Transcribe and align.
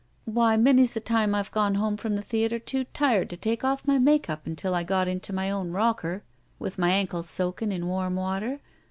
Why, 0.25 0.57
many's 0.57 0.93
the 0.93 0.99
time 0.99 1.35
I've 1.35 1.51
gone 1.51 1.75
home 1.75 1.95
from 1.95 2.15
the 2.15 2.23
theater, 2.23 2.57
too 2.57 2.85
tired 2.85 3.29
to 3.29 3.37
take 3.37 3.63
off 3.63 3.85
my 3.85 3.99
make 3.99 4.31
up 4.31 4.45
imtil 4.45 4.73
I 4.73 4.81
got 4.83 5.07
into 5.07 5.31
my 5.31 5.51
own 5.51 5.69
rocker 5.69 6.23
with 6.57 6.79
my 6.79 6.89
ankles 6.91 7.29
soaking 7.29 7.71
in 7.71 7.85
warm 7.85 8.15
water. 8.15 8.61